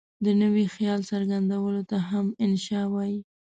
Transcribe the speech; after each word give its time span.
د 0.25 0.27
نوي 0.41 0.65
خیال 0.75 1.01
څرګندولو 1.11 1.81
ته 1.89 1.97
هم 2.09 2.25
انشأ 2.43 2.81
وايي. 2.93 3.19